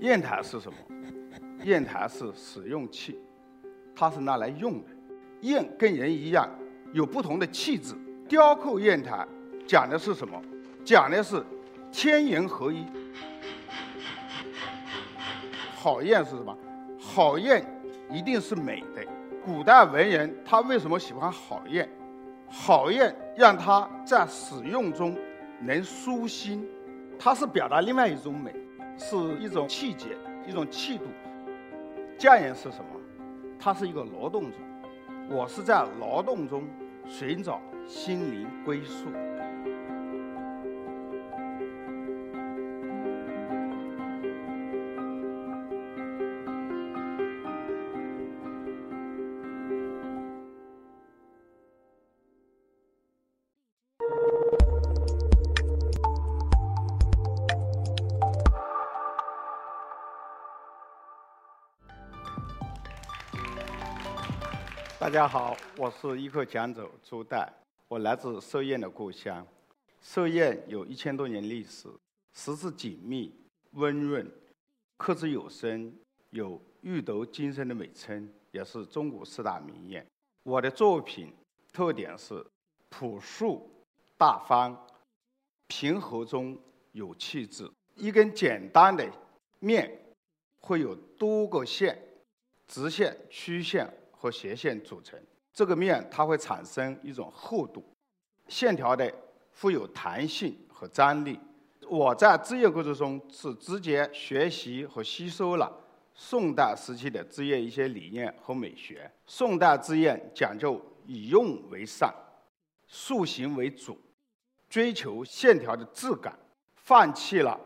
[0.00, 0.78] 砚台是什么？
[1.64, 3.18] 砚台是使用器，
[3.94, 4.88] 它是拿来用的。
[5.40, 6.48] 砚跟人一样，
[6.92, 7.94] 有不同的气质。
[8.28, 9.26] 雕刻砚台
[9.66, 10.40] 讲的是什么？
[10.84, 11.44] 讲的是
[11.90, 12.84] 天人合一。
[15.74, 16.56] 好砚是什么？
[16.98, 17.64] 好砚
[18.10, 19.06] 一定是美的。
[19.44, 21.88] 古代文人他为什么喜欢好砚？
[22.48, 25.16] 好砚让他在使用中
[25.60, 26.68] 能舒心，
[27.24, 28.52] 它是表达另外一种美，
[28.98, 30.08] 是一种气节，
[30.44, 31.04] 一种气度。
[32.18, 33.00] 匠人是什么？
[33.60, 34.56] 他是一个劳动者，
[35.30, 36.64] 我是在劳动中
[37.06, 39.06] 寻找心灵归宿。
[65.02, 67.52] 大家好，我是一刻讲者朱代，
[67.88, 69.44] 我来自寿宴的故乡。
[70.00, 71.88] 寿宴有一千多年历史，
[72.34, 73.34] 石质紧密、
[73.72, 74.24] 温润，
[74.96, 75.92] 刻字有声，
[76.30, 80.06] 有玉斗精深的美称，也是中国四大名宴。
[80.44, 81.32] 我的作品
[81.72, 82.46] 特点是
[82.88, 83.68] 朴素、
[84.16, 84.86] 大方、
[85.66, 86.56] 平和中
[86.92, 87.68] 有气质。
[87.96, 89.04] 一根简单的
[89.58, 90.00] 面
[90.60, 92.00] 会有多个线，
[92.68, 93.92] 直线、曲线。
[94.22, 95.20] 和斜线组成，
[95.52, 97.84] 这个面它会产生一种厚度，
[98.46, 99.12] 线条的
[99.50, 101.40] 富有弹性和张力。
[101.88, 105.76] 我在制砚过程中是直接学习和吸收了
[106.14, 109.10] 宋代时期的制砚一些理念和美学。
[109.26, 112.14] 宋代制砚讲究以用为上，
[112.86, 113.98] 塑形为主，
[114.68, 116.38] 追求线条的质感，
[116.76, 117.60] 放弃了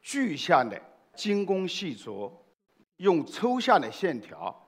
[0.00, 0.76] 具象的
[1.14, 2.28] 精工细琢，
[2.96, 4.58] 用抽象的线条。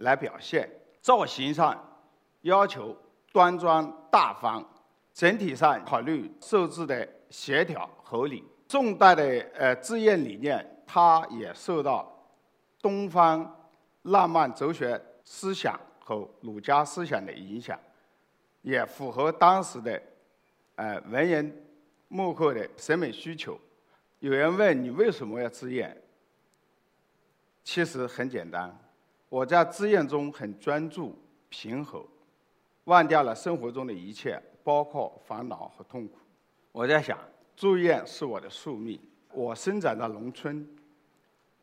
[0.00, 0.68] 来表现
[1.00, 1.74] 造型上
[2.42, 2.94] 要求
[3.32, 4.62] 端庄大方，
[5.14, 8.44] 整体上考虑设置的协调合理。
[8.68, 9.24] 宋代的
[9.54, 12.08] 呃制砚理念，它也受到
[12.80, 13.68] 东方
[14.02, 17.78] 浪漫哲学思想和儒家思想的影响，
[18.62, 20.00] 也符合当时的
[20.76, 21.64] 呃文人
[22.08, 23.58] 墨客的审美需求。
[24.20, 25.96] 有人问你为什么要制砚？
[27.64, 28.76] 其实很简单。
[29.30, 31.16] 我在自砚中很专注、
[31.48, 32.04] 平和，
[32.84, 36.18] 忘掉了生活中的一切，包括烦恼和痛苦。
[36.72, 37.16] 我在想，
[37.54, 39.00] 住院是我的宿命。
[39.32, 40.68] 我生长在农村，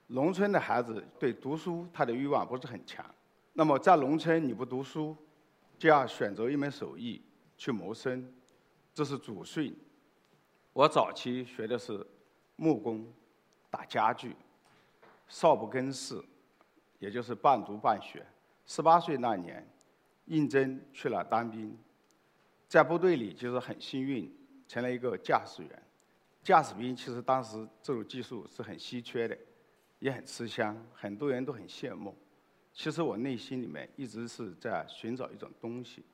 [0.08, 3.06] 农村的孩子对读书他的欲望不是很强。
[3.52, 5.14] 那么在农村你不读书，
[5.78, 7.22] 就要选择一门手艺
[7.58, 8.34] 去谋生，
[8.94, 9.78] 这是祖训。
[10.72, 12.08] 我早期学的是
[12.56, 13.06] 木工，
[13.70, 14.34] 打家具，
[15.28, 16.24] 少不更事。
[17.00, 18.26] 也就是半读半学。
[18.66, 19.66] 十八岁那年，
[20.26, 21.78] 应征去了当兵，
[22.68, 24.30] 在部队里就是很幸运，
[24.68, 25.84] 成了一个驾驶员。
[26.44, 29.38] 驾驶兵其实当时这种技术是很稀缺的，
[30.00, 32.16] 也很吃香，很多人都很羡慕。
[32.74, 36.06] 其实我内心里面一直是在寻找一种东西，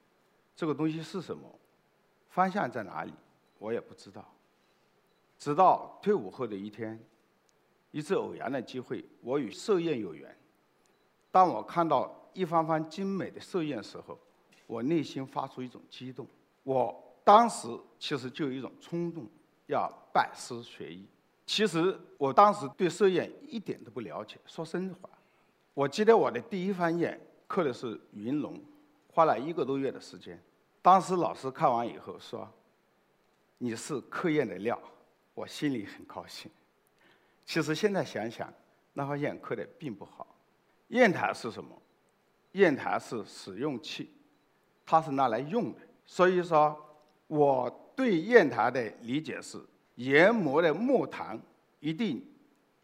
[0.55, 1.59] 这个东西是什么，
[2.29, 3.13] 方向在哪里，
[3.59, 4.23] 我也不知道。
[5.37, 6.97] 直到退伍后的一天，
[7.91, 10.35] 一次偶然的机会，我与寿宴有缘。
[11.33, 14.15] 当我看到一方方精美的寿宴时候，
[14.67, 16.27] 我内心发出一种激动。
[16.61, 17.67] 我当时
[17.97, 19.27] 其实就有一种冲动，
[19.65, 21.07] 要拜师学艺。
[21.47, 24.37] 其实我当时对寿宴一点都不了解。
[24.45, 25.09] 说真话，
[25.73, 28.61] 我记得我的第一方宴刻的是云龙，
[29.11, 30.39] 花了一个多月的时间。
[30.83, 32.47] 当时老师看完以后说
[33.57, 34.79] ：“你是刻砚的料。”
[35.33, 36.51] 我心里很高兴。
[37.43, 38.53] 其实现在想想，
[38.93, 40.27] 那方砚刻的并不好。
[40.93, 41.69] 砚台是什么？
[42.51, 44.13] 砚台是使用器，
[44.85, 45.79] 它是拿来用的。
[46.05, 46.79] 所以说，
[47.25, 49.59] 我对砚台的理解是：
[49.95, 51.39] 研磨的木糖
[51.79, 52.23] 一定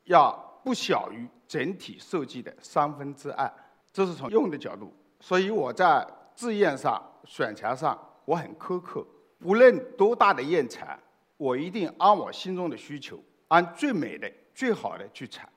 [0.05, 0.31] 要
[0.63, 3.47] 不小于整体设计的三分之二。
[3.93, 4.91] 这是从用的角度。
[5.19, 6.03] 所以我在
[6.35, 7.95] 制砚上选材上
[8.25, 9.05] 我很苛刻，
[9.41, 10.97] 无论多大的砚材，
[11.37, 15.47] 我一定按我心中的需求，按最美的、最好的去采。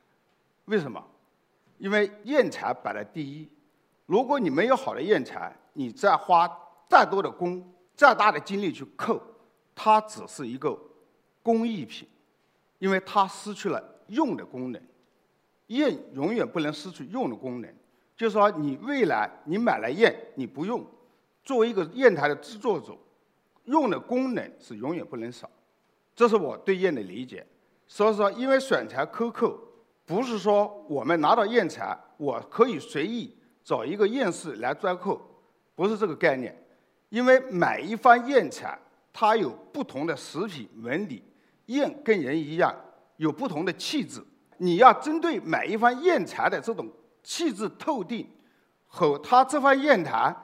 [0.66, 1.02] 为什么？
[1.82, 3.49] 因为砚材摆在第一，
[4.06, 6.49] 如果你没有好的砚材，你再花
[6.88, 7.61] 再多的工、
[7.96, 9.20] 再大的精力去刻，
[9.75, 10.79] 它只是一个
[11.43, 12.06] 工艺品，
[12.79, 14.81] 因为它失去了用的功能。
[15.67, 17.75] 砚永远不能失去用的功能，
[18.17, 20.87] 就是说，你未来你买了砚，你不用，
[21.43, 22.96] 作为一个砚台的制作者，
[23.64, 25.50] 用的功能是永远不能少。
[26.14, 27.44] 这是我对砚的理解。
[27.88, 29.58] 所以说，因为选材苛刻，
[30.12, 35.18] 不是说我们拿到砚材，我可以随意找一个砚室来篆刻，
[35.74, 36.54] 不是这个概念。
[37.08, 38.78] 因为每一方砚材，
[39.10, 41.24] 它有不同的食品纹理，
[41.66, 42.74] 砚跟人一样，
[43.16, 44.22] 有不同的气质。
[44.58, 46.86] 你要针对每一方砚材的这种
[47.22, 48.28] 气质透定，
[48.86, 50.36] 和它这方砚台，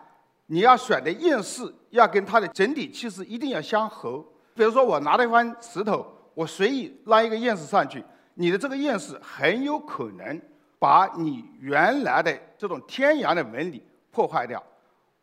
[0.46, 4.24] 你要选的砚室要跟它的整体气质一定要相合。
[4.54, 8.02] 比如说，我拿了一方石头，我随意拉一个砚室上去，
[8.40, 10.40] 你的这个验室很有可能
[10.78, 14.62] 把你原来的这种天然的纹理破坏掉。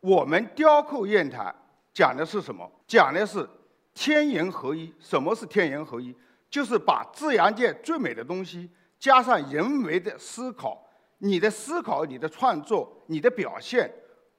[0.01, 1.53] 我们雕刻砚台
[1.93, 2.69] 讲的是什么？
[2.85, 3.47] 讲的是
[3.93, 4.93] 天人合一。
[4.99, 6.13] 什么是天人合一？
[6.49, 8.69] 就是把自然界最美的东西
[8.99, 10.85] 加上人为的思考。
[11.19, 13.89] 你的思考、你的创作、你的表现，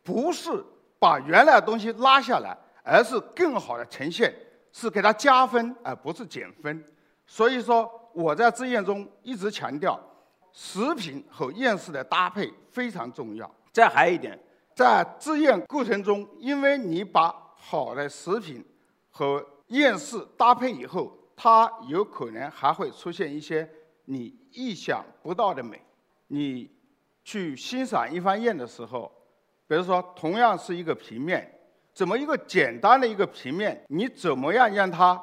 [0.05, 0.50] 不是
[0.99, 4.32] 把原来的东西拉下来，而是更好的呈现，
[4.70, 6.84] 是给它加分，而不是减分。
[7.26, 10.00] 所以说，我在制砚中一直强调，
[10.50, 13.54] 食品和宴饰的搭配非常重要。
[13.70, 14.38] 再还有一点。
[14.74, 18.64] 在制砚过程中，因为你把好的食品
[19.10, 23.68] 和宴饰搭配以后，它有可能还会出现一些
[24.06, 25.82] 你意想不到的美。
[26.28, 26.70] 你
[27.22, 29.12] 去欣赏一番宴的时候，
[29.66, 31.46] 比如说同样是一个平面，
[31.92, 35.22] 怎么一个简单的一个平面，你怎么样让它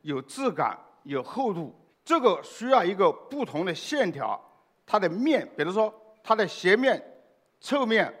[0.00, 1.78] 有质感、有厚度？
[2.04, 4.40] 这个需要一个不同的线条，
[4.84, 7.02] 它的面，比如说它的斜面、
[7.60, 8.12] 侧面。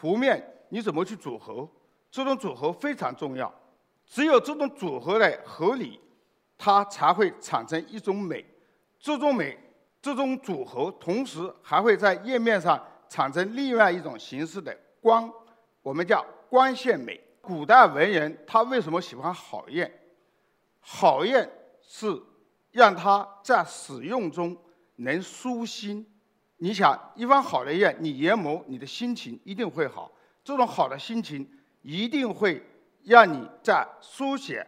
[0.00, 1.68] 弧面你怎么去组合？
[2.10, 3.52] 这种组合非常重要，
[4.06, 6.00] 只有这种组合的合理，
[6.56, 8.42] 它才会产生一种美。
[8.98, 9.58] 这种美，
[10.00, 15.30] 这种组合，同时还会在页面上产生另外一种形式的光，
[15.82, 17.20] 我们叫光线美。
[17.42, 19.90] 古代文人他为什么喜欢好砚？
[20.80, 21.46] 好砚
[21.82, 22.06] 是
[22.72, 24.56] 让他在使用中
[24.96, 26.06] 能舒心。
[26.58, 30.10] 你想一方好的砚，你研磨，你的心情一定会好。
[30.42, 31.48] 这种好的心情
[31.82, 32.62] 一定会
[33.04, 34.66] 让你在书写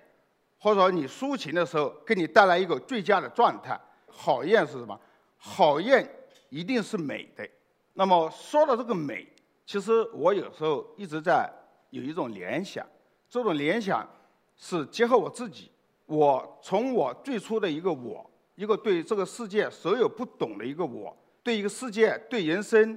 [0.59, 3.79] 或者你抒情的时候，给你带来一个最佳的状态。
[4.09, 4.99] 好砚是什么？
[5.37, 6.07] 好砚
[6.51, 7.49] 一定是美的。
[7.95, 9.27] 那么说到这个美，
[9.67, 11.51] 其实我有时候一直在
[11.91, 12.87] 有一种联想，
[13.29, 14.09] 这种联想
[14.57, 15.72] 是结合我自己。
[16.13, 21.17] 我从我最初的一个我，一个对这个世界所有不懂的一个我。
[21.43, 22.97] 对一个世界、对人生、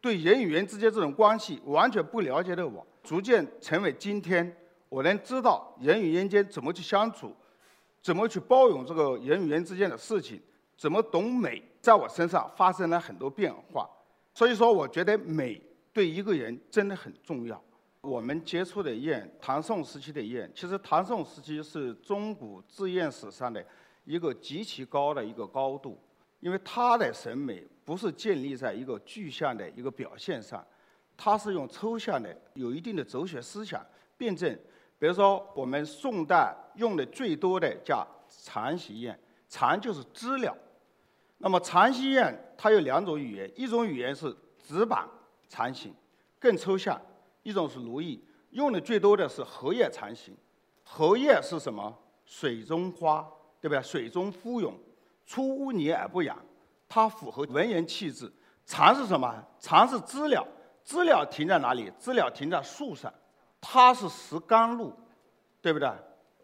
[0.00, 4.56] 对人与人之间这种关系完全不了解的我，逐渐成为今天
[4.88, 7.32] 我能知道人与人间怎么去相处，
[8.02, 10.40] 怎么去包容这个人与人之间的事情，
[10.76, 13.88] 怎么懂美，在我身上发生了很多变化。
[14.32, 15.60] 所以说，我觉得美
[15.92, 17.62] 对一个人真的很重要。
[18.04, 23.64] 我们接触的砚，唐宋时期的砚，其实唐宋时期是中古制砚史上的
[24.04, 25.98] 一个极其高的一个高度。
[26.40, 30.62] 因为它的审美不是建立在一个具象的一个表现上，
[31.16, 33.82] 它是用抽象的、有一定的哲学思想
[34.18, 34.54] 辩证。
[34.98, 39.18] 比如说，我们宋代用的最多的叫长席砚，
[39.48, 40.54] 长就是知了。
[41.38, 45.08] 那么长席砚它有两种语言，一种语言是纸板
[45.48, 45.94] 长形，
[46.38, 46.94] 更抽象；
[47.44, 48.20] 一种是如意，
[48.50, 50.36] 用的最多的是荷叶长形。
[50.82, 51.96] 荷叶是什么？
[52.26, 53.24] 水中花，
[53.60, 53.80] 对不对？
[53.80, 54.76] 水中芙蓉。
[55.26, 56.36] 出污泥而不染，
[56.88, 58.30] 它符合文人气质。
[58.66, 59.42] 长是什么？
[59.58, 60.46] 长是知了，
[60.84, 61.90] 知了停在哪里？
[61.98, 63.12] 知了停在树上，
[63.60, 64.92] 它是食甘露，
[65.62, 65.88] 对不对？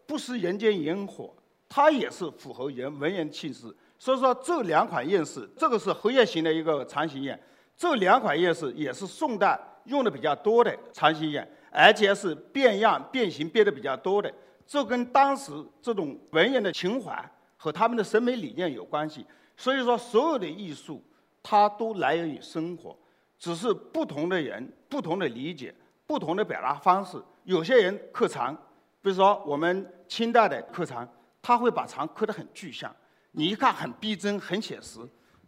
[0.07, 1.31] 不食人间烟火，
[1.69, 3.75] 它也是符合人文人气质。
[3.97, 7.39] 所以说，这两款砚式，这个是荷叶形的一个长形砚，
[7.77, 14.33] 这两款砚式也是宋代用的比较多的长形砚，而且是变样变形变得比较多的。
[14.65, 17.31] 这跟当时这种文人的情怀。
[17.63, 19.23] 和他们的审美理念有关系，
[19.55, 20.99] 所以说所有的艺术
[21.43, 22.97] 它都来源于生活，
[23.37, 25.71] 只是不同的人、不同的理解、
[26.07, 27.23] 不同的表达方式。
[27.43, 28.51] 有些人刻长，
[28.99, 31.07] 比如说我们清代的刻长，
[31.39, 32.91] 他会把长刻得很具象，
[33.33, 34.99] 你一看很逼真、很写实，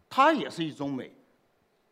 [0.07, 1.11] 它也是一种美，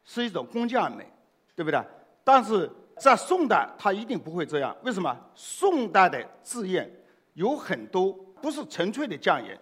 [0.04, 1.12] 是一种工匠美，
[1.56, 1.84] 对不对？
[2.24, 4.75] 但是在宋代，它一定不会这样。
[4.84, 5.18] 为什么？
[5.34, 6.90] 宋代的字砚
[7.34, 9.60] 有很多不是纯粹的匠人。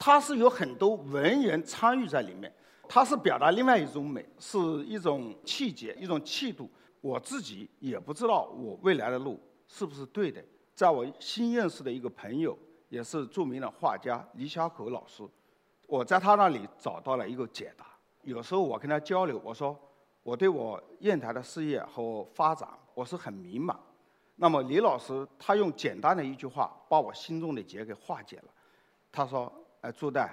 [0.00, 2.54] 它是有很多文人参与在里面，
[2.88, 6.70] 它是表达另外一种美，是一种气节，一种气度。
[7.00, 10.40] 我自己也不知道我未来的路是不是对的。
[10.72, 12.56] 在我新认识的一个朋友，
[12.88, 15.24] 也是著名的画家李小口老师，
[15.88, 17.84] 我在他那里找到了一个解答。
[18.22, 19.76] 有时候我跟他交流，我说
[20.28, 23.74] 我对我砚台的事业和发展我是很迷茫。
[24.36, 28.52] 那么李老师他用简单的一句话把我心中的结给化解了，
[29.10, 29.50] 他说。
[29.80, 30.28] 哎，朱丹，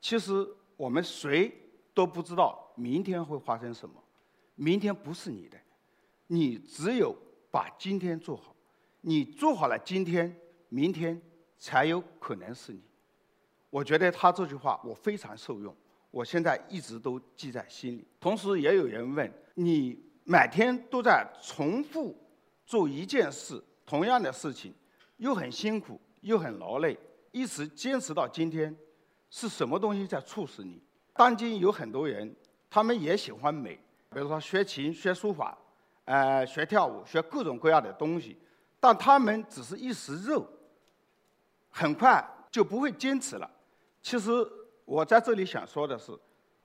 [0.00, 1.52] 其实我们谁
[1.92, 3.96] 都不知道明天会发生什么，
[4.54, 5.58] 明天不是你的，
[6.28, 7.12] 你只有
[7.50, 8.54] 把今天做好，
[9.00, 10.32] 你做好了今天，
[10.68, 11.20] 明天
[11.58, 12.80] 才有可能是你。
[13.68, 15.74] 我觉得他这句话我非常受用，
[16.12, 18.06] 我现在一直都记在心里。
[18.20, 22.16] 同时也有人问你，每天都在重复
[22.64, 24.72] 做一件事，同样的事情，
[25.16, 26.96] 又很辛苦又很劳累，
[27.32, 28.72] 一直坚持到今天。
[29.34, 30.78] 是什么东西在促使你？
[31.14, 32.36] 当今有很多人，
[32.68, 33.74] 他们也喜欢美，
[34.10, 35.56] 比如说学琴、学书法，
[36.04, 38.36] 呃，学跳舞，学各种各样的东西，
[38.78, 40.46] 但他们只是一时热，
[41.70, 43.50] 很快就不会坚持了。
[44.02, 44.30] 其实
[44.84, 46.18] 我在这里想说的是，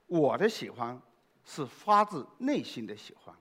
[0.08, 1.02] 我的喜欢
[1.44, 3.36] 是发自内心的喜欢，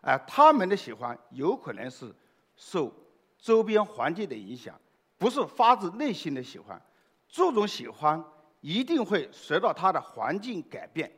[0.00, 2.14] 而他们的喜欢有可能是
[2.56, 2.92] 受
[3.38, 4.80] 周边环境的影响，
[5.18, 6.80] 不是发自内心的喜欢。
[7.28, 8.24] 这种喜欢。
[8.62, 11.12] 一定会随着他的环境改变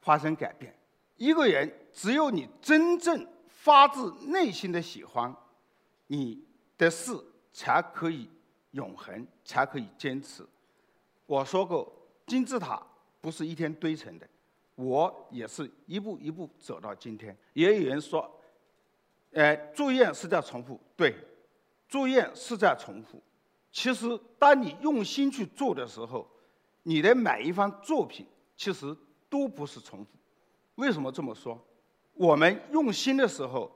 [0.00, 0.74] 发生改变。
[1.16, 5.34] 一个人只有你真正发自内心的喜欢，
[6.06, 6.42] 你
[6.78, 7.12] 的事
[7.52, 8.30] 才可以
[8.70, 10.46] 永恒，才可以坚持。
[11.26, 11.92] 我说过，
[12.26, 12.82] 金字塔
[13.20, 14.28] 不是一天堆成的，
[14.74, 17.36] 我也是一步一步走到今天。
[17.52, 18.30] 也有人说，
[19.32, 21.14] 呃，作业是在重复，对，
[21.88, 23.22] 作业是在重复。
[23.70, 26.26] 其实，当你用心去做的时候，
[26.84, 28.24] 你的每一番作品
[28.56, 28.96] 其实
[29.28, 30.10] 都不是重复，
[30.76, 31.60] 为什么这么说？
[32.14, 33.70] 我们用心的时候，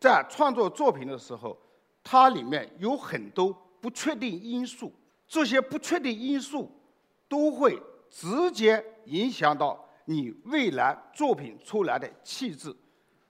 [0.00, 1.56] 在创作作品的时候，
[2.02, 4.92] 它里面有很多不确定因素，
[5.28, 6.68] 这些不确定因素
[7.34, 12.72] 都会直接影响到你未来作品出来的气质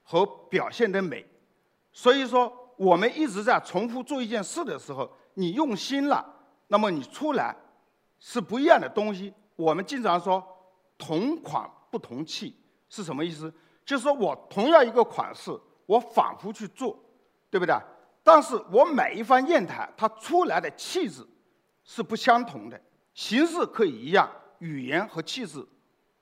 [0.02, 1.24] 和表现的美。
[1.90, 6.22] 所以说，我们一直在重复做一件事的时候，你用心了，
[6.68, 7.56] 那么你出来。
[8.18, 9.32] 是不一样的东西。
[9.56, 10.42] 我们经常说
[10.96, 12.54] “同款不同气”
[12.88, 13.52] 是什么意思？
[13.84, 15.50] 就是说我同样一个款式，
[15.86, 16.98] 我反复去做，
[17.50, 17.74] 对不对？
[18.22, 21.26] 但是我每一番砚台，它出来的气质
[21.84, 22.80] 是不相同的。
[23.14, 25.64] 形式可以一样，语言和气质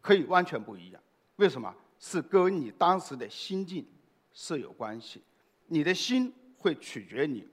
[0.01, 1.03] 可以完全不一样。
[1.37, 1.75] 为什么？
[1.99, 3.87] 是跟你当时的心境
[4.33, 5.23] 是有关系。
[5.67, 7.49] 你的心会取决你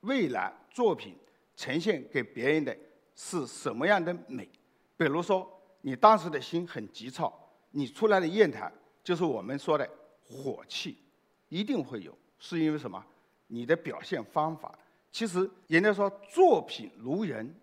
[0.00, 1.16] 未来作品
[1.56, 2.76] 呈现给别人的。
[3.22, 4.48] 是什么样的美？
[4.96, 5.46] 比如说，
[5.82, 7.30] 你当时的心很急躁，
[7.72, 8.72] 你出来的砚台
[9.04, 9.86] 就是我们说的
[10.24, 10.96] 火气，
[11.50, 12.16] 一定会有。
[12.38, 13.04] 是因为什么？
[13.48, 14.78] 你的表现方法。
[15.12, 17.54] 其实人家说作品如人，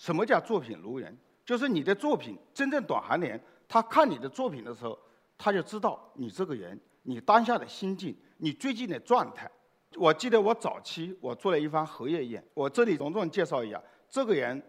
[0.00, 1.14] 什么叫作品如人？
[1.44, 3.38] 就是你的作品真正懂行的人，
[3.68, 4.98] 他看你的作品的时候，
[5.36, 9.50] 他就知道你这个人，你当下的心境，你最近的状态。
[9.96, 13.78] 我记得我早期我做了一番荷叶砚，我这里隆重介绍一下，
[14.08, 14.62] 这个人。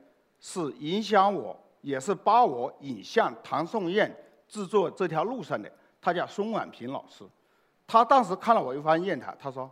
[0.44, 4.12] 是影响我，也是把我引向唐宋砚
[4.48, 5.72] 制作这条路上的。
[6.02, 7.24] 他叫孙婉平老师，
[7.86, 9.70] 他当时看了我一番砚台，他说：“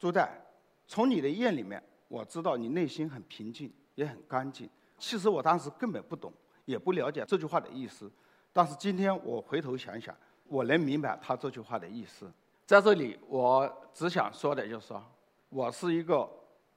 [0.00, 0.42] 朱代，
[0.88, 4.66] 从你的砚里面，我知道你内心很平静，也很干净。”
[4.98, 6.32] 其实我当时根本不懂，
[6.64, 8.10] 也不了解这句话的意思。
[8.52, 10.16] 但是今天我回头想想，
[10.48, 12.30] 我能明白他这句话的意思。
[12.64, 15.04] 在这里，我只想说的就是说，
[15.48, 16.28] 我是一个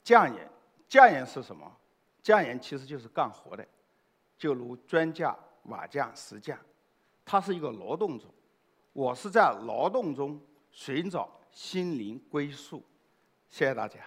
[0.03, 0.47] 匠人。
[0.87, 1.71] 匠人是什么？
[2.21, 3.65] 匠人其实就是干活的，
[4.37, 6.57] 就如砖匠、瓦匠、石匠，
[7.23, 8.25] 他是一个劳动者。
[8.91, 10.39] 我是在劳动中
[10.71, 12.83] 寻找心灵归宿。
[13.49, 13.99] 谢谢大家。